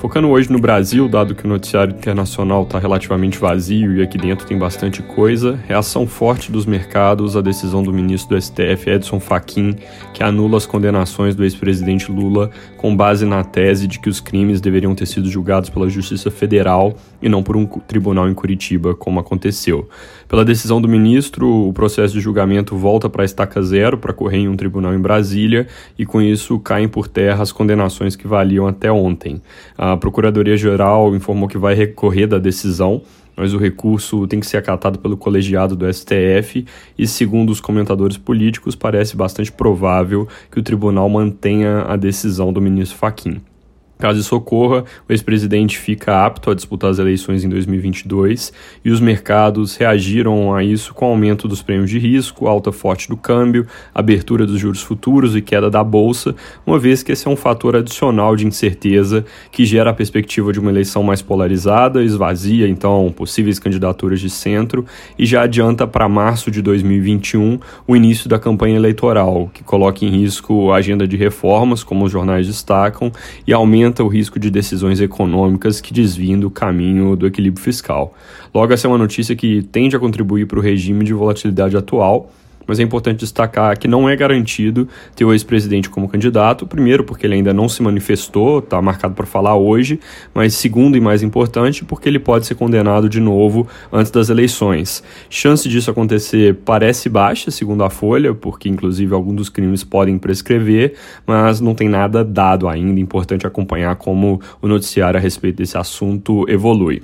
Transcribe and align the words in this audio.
Focando 0.00 0.30
hoje 0.30 0.50
no 0.50 0.58
Brasil, 0.58 1.06
dado 1.06 1.34
que 1.34 1.44
o 1.44 1.48
noticiário 1.48 1.94
internacional 1.94 2.62
está 2.62 2.78
relativamente 2.78 3.38
vazio 3.38 3.94
e 3.94 4.02
aqui 4.02 4.16
dentro 4.16 4.46
tem 4.46 4.58
bastante 4.58 5.02
coisa, 5.02 5.60
reação 5.68 6.06
forte 6.06 6.50
dos 6.50 6.64
mercados 6.64 7.36
à 7.36 7.42
decisão 7.42 7.82
do 7.82 7.92
ministro 7.92 8.34
do 8.34 8.40
STF, 8.40 8.88
Edson 8.88 9.20
Fachin, 9.20 9.76
que 10.14 10.22
anula 10.22 10.56
as 10.56 10.64
condenações 10.64 11.34
do 11.34 11.44
ex-presidente 11.44 12.10
Lula 12.10 12.50
com 12.78 12.96
base 12.96 13.26
na 13.26 13.44
tese 13.44 13.86
de 13.86 13.98
que 13.98 14.08
os 14.08 14.20
crimes 14.20 14.58
deveriam 14.58 14.94
ter 14.94 15.04
sido 15.04 15.28
julgados 15.28 15.68
pela 15.68 15.86
Justiça 15.86 16.30
Federal 16.30 16.94
e 17.20 17.28
não 17.28 17.42
por 17.42 17.54
um 17.54 17.66
tribunal 17.66 18.26
em 18.26 18.32
Curitiba, 18.32 18.94
como 18.94 19.20
aconteceu. 19.20 19.86
Pela 20.26 20.46
decisão 20.46 20.80
do 20.80 20.88
ministro, 20.88 21.68
o 21.68 21.72
processo 21.74 22.14
de 22.14 22.20
julgamento 22.20 22.74
volta 22.74 23.10
para 23.10 23.22
a 23.22 23.26
estaca 23.26 23.60
zero 23.60 23.98
para 23.98 24.14
correr 24.14 24.38
em 24.38 24.48
um 24.48 24.56
tribunal 24.56 24.94
em 24.94 24.98
Brasília 24.98 25.66
e 25.98 26.06
com 26.06 26.22
isso 26.22 26.58
caem 26.58 26.88
por 26.88 27.06
terra 27.06 27.42
as 27.42 27.52
condenações 27.52 28.16
que 28.16 28.26
valiam 28.26 28.66
até 28.66 28.90
ontem. 28.90 29.42
A 29.76 29.89
Procuradoria-Geral 29.96 31.14
informou 31.14 31.48
que 31.48 31.58
vai 31.58 31.74
recorrer 31.74 32.26
da 32.26 32.38
decisão, 32.38 33.02
mas 33.36 33.54
o 33.54 33.58
recurso 33.58 34.26
tem 34.26 34.40
que 34.40 34.46
ser 34.46 34.58
acatado 34.58 34.98
pelo 34.98 35.16
colegiado 35.16 35.74
do 35.74 35.92
STF 35.92 36.66
e, 36.98 37.06
segundo 37.06 37.50
os 37.50 37.60
comentadores 37.60 38.16
políticos, 38.16 38.74
parece 38.74 39.16
bastante 39.16 39.50
provável 39.50 40.28
que 40.50 40.58
o 40.58 40.62
tribunal 40.62 41.08
mantenha 41.08 41.82
a 41.82 41.96
decisão 41.96 42.52
do 42.52 42.60
ministro 42.60 42.98
Faquim. 42.98 43.40
Caso 44.00 44.18
isso 44.18 44.34
ocorra, 44.34 44.84
o 45.06 45.12
ex-presidente 45.12 45.78
fica 45.78 46.24
apto 46.24 46.50
a 46.50 46.54
disputar 46.54 46.90
as 46.90 46.98
eleições 46.98 47.44
em 47.44 47.50
2022 47.50 48.50
e 48.82 48.90
os 48.90 48.98
mercados 48.98 49.76
reagiram 49.76 50.54
a 50.54 50.64
isso 50.64 50.94
com 50.94 51.04
aumento 51.04 51.46
dos 51.46 51.60
prêmios 51.60 51.90
de 51.90 51.98
risco, 51.98 52.46
alta 52.46 52.72
forte 52.72 53.08
do 53.08 53.16
câmbio, 53.16 53.66
abertura 53.94 54.46
dos 54.46 54.58
juros 54.58 54.80
futuros 54.80 55.36
e 55.36 55.42
queda 55.42 55.68
da 55.68 55.84
bolsa, 55.84 56.34
uma 56.66 56.78
vez 56.78 57.02
que 57.02 57.12
esse 57.12 57.28
é 57.28 57.30
um 57.30 57.36
fator 57.36 57.76
adicional 57.76 58.34
de 58.34 58.46
incerteza 58.46 59.24
que 59.52 59.66
gera 59.66 59.90
a 59.90 59.94
perspectiva 59.94 60.50
de 60.50 60.58
uma 60.58 60.70
eleição 60.70 61.02
mais 61.02 61.20
polarizada, 61.20 62.02
esvazia 62.02 62.66
então 62.66 63.12
possíveis 63.14 63.58
candidaturas 63.58 64.18
de 64.18 64.30
centro 64.30 64.86
e 65.18 65.26
já 65.26 65.42
adianta 65.42 65.86
para 65.86 66.08
março 66.08 66.50
de 66.50 66.62
2021 66.62 67.60
o 67.86 67.94
início 67.94 68.30
da 68.30 68.38
campanha 68.38 68.76
eleitoral, 68.76 69.50
que 69.52 69.62
coloca 69.62 70.06
em 70.06 70.08
risco 70.08 70.72
a 70.72 70.76
agenda 70.76 71.06
de 71.06 71.18
reformas, 71.18 71.84
como 71.84 72.06
os 72.06 72.12
jornais 72.12 72.46
destacam, 72.46 73.12
e 73.46 73.52
aumenta 73.52 73.89
aumenta 73.90 74.04
o 74.04 74.08
risco 74.08 74.38
de 74.38 74.50
decisões 74.50 75.00
econômicas 75.00 75.80
que 75.80 75.92
desviem 75.92 76.38
do 76.38 76.50
caminho 76.50 77.16
do 77.16 77.26
equilíbrio 77.26 77.62
fiscal. 77.62 78.14
Logo, 78.54 78.72
essa 78.72 78.86
é 78.86 78.88
uma 78.88 78.96
notícia 78.96 79.34
que 79.34 79.62
tende 79.62 79.96
a 79.96 79.98
contribuir 79.98 80.46
para 80.46 80.58
o 80.58 80.62
regime 80.62 81.04
de 81.04 81.12
volatilidade 81.12 81.76
atual 81.76 82.32
mas 82.70 82.78
é 82.78 82.84
importante 82.84 83.18
destacar 83.18 83.76
que 83.76 83.88
não 83.88 84.08
é 84.08 84.14
garantido 84.14 84.86
ter 85.16 85.24
o 85.24 85.32
ex-presidente 85.32 85.90
como 85.90 86.08
candidato, 86.08 86.64
primeiro 86.68 87.02
porque 87.02 87.26
ele 87.26 87.34
ainda 87.34 87.52
não 87.52 87.68
se 87.68 87.82
manifestou, 87.82 88.60
está 88.60 88.80
marcado 88.80 89.12
para 89.12 89.26
falar 89.26 89.56
hoje, 89.56 89.98
mas 90.32 90.54
segundo 90.54 90.96
e 90.96 91.00
mais 91.00 91.20
importante, 91.20 91.84
porque 91.84 92.08
ele 92.08 92.20
pode 92.20 92.46
ser 92.46 92.54
condenado 92.54 93.08
de 93.08 93.18
novo 93.18 93.66
antes 93.92 94.12
das 94.12 94.30
eleições. 94.30 95.02
Chance 95.28 95.68
disso 95.68 95.90
acontecer 95.90 96.60
parece 96.64 97.08
baixa, 97.08 97.50
segundo 97.50 97.82
a 97.82 97.90
Folha, 97.90 98.32
porque 98.34 98.68
inclusive 98.68 99.12
alguns 99.12 99.34
dos 99.34 99.48
crimes 99.48 99.82
podem 99.82 100.16
prescrever, 100.16 100.94
mas 101.26 101.60
não 101.60 101.74
tem 101.74 101.88
nada 101.88 102.22
dado 102.22 102.68
ainda, 102.68 103.00
importante 103.00 103.48
acompanhar 103.48 103.96
como 103.96 104.40
o 104.62 104.68
noticiário 104.68 105.18
a 105.18 105.20
respeito 105.20 105.56
desse 105.56 105.76
assunto 105.76 106.48
evolui. 106.48 107.02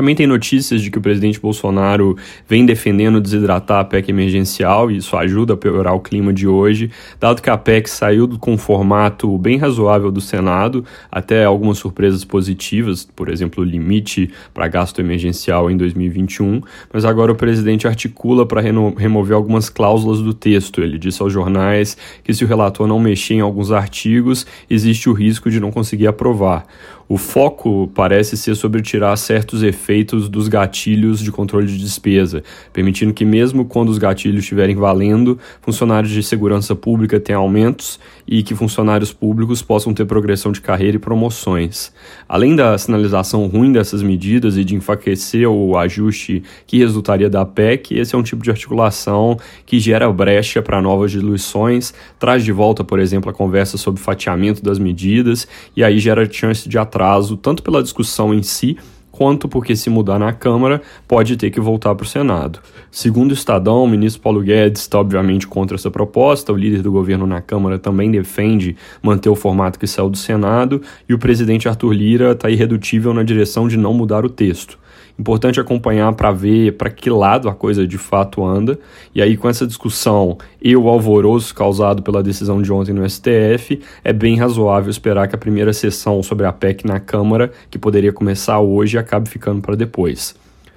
Também 0.00 0.14
tem 0.14 0.26
notícias 0.26 0.80
de 0.80 0.90
que 0.90 0.96
o 0.96 1.00
presidente 1.02 1.38
Bolsonaro 1.38 2.16
vem 2.48 2.64
defendendo 2.64 3.20
desidratar 3.20 3.80
a 3.80 3.84
PEC 3.84 4.08
emergencial 4.08 4.90
e 4.90 4.96
isso 4.96 5.14
ajuda 5.14 5.52
a 5.52 5.56
piorar 5.58 5.94
o 5.94 6.00
clima 6.00 6.32
de 6.32 6.48
hoje, 6.48 6.90
dado 7.20 7.42
que 7.42 7.50
a 7.50 7.58
PEC 7.58 7.86
saiu 7.86 8.26
com 8.38 8.54
um 8.54 8.56
formato 8.56 9.36
bem 9.36 9.58
razoável 9.58 10.10
do 10.10 10.18
Senado, 10.18 10.86
até 11.12 11.44
algumas 11.44 11.76
surpresas 11.76 12.24
positivas, 12.24 13.06
por 13.14 13.28
exemplo, 13.28 13.62
o 13.62 13.66
limite 13.66 14.30
para 14.54 14.66
gasto 14.68 15.00
emergencial 15.00 15.70
em 15.70 15.76
2021, 15.76 16.62
mas 16.90 17.04
agora 17.04 17.32
o 17.32 17.36
presidente 17.36 17.86
articula 17.86 18.46
para 18.46 18.62
remover 18.62 19.36
algumas 19.36 19.68
cláusulas 19.68 20.22
do 20.22 20.32
texto. 20.32 20.80
Ele 20.80 20.96
disse 20.96 21.20
aos 21.20 21.30
jornais 21.30 21.94
que 22.24 22.32
se 22.32 22.42
o 22.42 22.48
relator 22.48 22.86
não 22.86 22.98
mexer 22.98 23.34
em 23.34 23.40
alguns 23.40 23.70
artigos, 23.70 24.46
existe 24.70 25.10
o 25.10 25.12
risco 25.12 25.50
de 25.50 25.60
não 25.60 25.70
conseguir 25.70 26.06
aprovar. 26.06 26.64
O 27.06 27.16
foco 27.16 27.90
parece 27.92 28.36
ser 28.36 28.54
sobre 28.54 28.80
tirar 28.80 29.16
certos 29.16 29.64
efeitos 29.64 29.89
dos 30.28 30.48
gatilhos 30.48 31.20
de 31.20 31.32
controle 31.32 31.66
de 31.66 31.78
despesa, 31.78 32.42
permitindo 32.72 33.12
que, 33.12 33.24
mesmo 33.24 33.64
quando 33.64 33.88
os 33.88 33.98
gatilhos 33.98 34.40
estiverem 34.40 34.76
valendo, 34.76 35.38
funcionários 35.60 36.12
de 36.12 36.22
segurança 36.22 36.74
pública 36.76 37.18
tenham 37.18 37.42
aumentos 37.42 37.98
e 38.26 38.42
que 38.42 38.54
funcionários 38.54 39.12
públicos 39.12 39.60
possam 39.62 39.92
ter 39.92 40.04
progressão 40.04 40.52
de 40.52 40.60
carreira 40.60 40.96
e 40.96 41.00
promoções. 41.00 41.92
Além 42.28 42.54
da 42.54 42.78
sinalização 42.78 43.46
ruim 43.46 43.72
dessas 43.72 44.02
medidas 44.02 44.56
e 44.56 44.64
de 44.64 44.74
enfraquecer 44.74 45.48
o 45.48 45.76
ajuste 45.76 46.42
que 46.66 46.78
resultaria 46.78 47.28
da 47.28 47.44
PEC, 47.44 47.98
esse 47.98 48.14
é 48.14 48.18
um 48.18 48.22
tipo 48.22 48.42
de 48.42 48.50
articulação 48.50 49.36
que 49.66 49.80
gera 49.80 50.10
brecha 50.12 50.62
para 50.62 50.80
novas 50.80 51.10
diluições, 51.10 51.92
traz 52.18 52.44
de 52.44 52.52
volta, 52.52 52.84
por 52.84 53.00
exemplo, 53.00 53.30
a 53.30 53.34
conversa 53.34 53.76
sobre 53.76 54.00
fatiamento 54.00 54.62
das 54.62 54.78
medidas 54.78 55.48
e 55.76 55.82
aí 55.82 55.98
gera 55.98 56.30
chance 56.30 56.68
de 56.68 56.78
atraso 56.78 57.36
tanto 57.36 57.62
pela 57.62 57.82
discussão 57.82 58.32
em 58.32 58.42
si, 58.42 58.76
quanto 59.20 59.50
porque 59.50 59.76
se 59.76 59.90
mudar 59.90 60.18
na 60.18 60.32
Câmara 60.32 60.80
pode 61.06 61.36
ter 61.36 61.50
que 61.50 61.60
voltar 61.60 61.94
para 61.94 62.04
o 62.04 62.08
Senado. 62.08 62.58
Segundo 62.90 63.32
o 63.32 63.34
Estadão, 63.34 63.84
o 63.84 63.86
ministro 63.86 64.22
Paulo 64.22 64.40
Guedes 64.40 64.80
está 64.80 64.98
obviamente 64.98 65.46
contra 65.46 65.76
essa 65.76 65.90
proposta, 65.90 66.54
o 66.54 66.56
líder 66.56 66.80
do 66.80 66.90
governo 66.90 67.26
na 67.26 67.42
Câmara 67.42 67.78
também 67.78 68.10
defende 68.10 68.74
manter 69.02 69.28
o 69.28 69.36
formato 69.36 69.78
que 69.78 69.86
saiu 69.86 70.08
do 70.08 70.16
Senado 70.16 70.80
e 71.06 71.12
o 71.12 71.18
presidente 71.18 71.68
Arthur 71.68 71.92
Lira 71.92 72.32
está 72.32 72.48
irredutível 72.48 73.12
na 73.12 73.22
direção 73.22 73.68
de 73.68 73.76
não 73.76 73.92
mudar 73.92 74.24
o 74.24 74.30
texto. 74.30 74.78
Importante 75.20 75.60
acompanhar 75.60 76.14
para 76.14 76.32
ver 76.32 76.78
para 76.78 76.88
que 76.88 77.10
lado 77.10 77.46
a 77.50 77.54
coisa 77.54 77.86
de 77.86 77.98
fato 77.98 78.42
anda. 78.42 78.78
E 79.14 79.20
aí, 79.20 79.36
com 79.36 79.50
essa 79.50 79.66
discussão 79.66 80.38
e 80.62 80.74
o 80.74 80.88
alvoroço 80.88 81.54
causado 81.54 82.02
pela 82.02 82.22
decisão 82.22 82.62
de 82.62 82.72
ontem 82.72 82.94
no 82.94 83.06
STF, 83.06 83.82
é 84.02 84.14
bem 84.14 84.38
razoável 84.38 84.90
esperar 84.90 85.28
que 85.28 85.34
a 85.34 85.38
primeira 85.38 85.74
sessão 85.74 86.22
sobre 86.22 86.46
a 86.46 86.52
PEC 86.52 86.86
na 86.86 86.98
Câmara, 86.98 87.52
que 87.70 87.78
poderia 87.78 88.14
começar 88.14 88.60
hoje, 88.60 88.96
acabe 88.96 89.28
ficando 89.28 89.60
para 89.60 89.76
depois. 89.76 90.34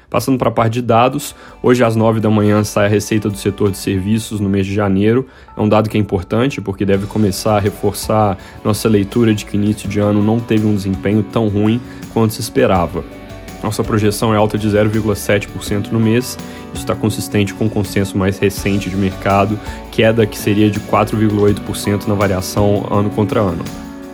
Passando 0.10 0.38
para 0.38 0.50
a 0.50 0.52
parte 0.52 0.74
de 0.74 0.82
dados, 0.82 1.34
hoje 1.64 1.82
às 1.82 1.96
9 1.96 2.20
da 2.20 2.30
manhã 2.30 2.66
sai 2.66 2.88
a 2.88 2.90
receita 2.90 3.30
do 3.30 3.38
setor 3.38 3.72
de 3.72 3.78
serviços 3.78 4.42
no 4.42 4.50
mês 4.50 4.66
de 4.66 4.74
janeiro. 4.74 5.26
É 5.56 5.62
um 5.62 5.70
dado 5.70 5.90
que 5.90 5.98
é 5.98 6.02
importante 6.02 6.60
porque 6.60 6.84
deve 6.84 7.08
começar 7.08 7.56
a 7.56 7.60
reforçar 7.62 8.38
nossa 8.62 8.90
leitura 8.90 9.34
de 9.34 9.46
que 9.46 9.56
início 9.56 9.88
de 9.88 10.02
ano 10.02 10.22
não 10.22 10.38
teve 10.38 10.68
um 10.68 10.76
desempenho 10.76 11.24
tão 11.24 11.48
ruim 11.48 11.80
quanto 12.14 12.34
se 12.34 12.42
esperava. 12.42 13.23
Nossa 13.64 13.82
projeção 13.82 14.34
é 14.34 14.38
alta 14.38 14.58
de 14.58 14.68
0,7% 14.68 15.90
no 15.90 16.00
mês. 16.00 16.38
Isso 16.74 16.84
está 16.84 16.94
consistente 16.94 17.54
com 17.54 17.66
o 17.66 17.70
consenso 17.70 18.18
mais 18.18 18.38
recente 18.38 18.90
de 18.90 18.98
mercado, 18.98 19.58
queda 19.90 20.26
que 20.26 20.38
seria 20.38 20.70
de 20.70 20.82
4,8% 20.82 22.08
na 22.08 22.14
variação 22.14 22.86
ano 22.92 23.10
contra 23.10 23.40
ano. 23.40 23.64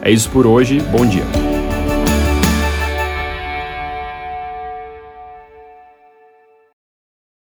É 0.02 0.12
isso 0.12 0.30
por 0.30 0.46
hoje, 0.46 0.80
bom 0.92 1.06
dia. 1.06 1.49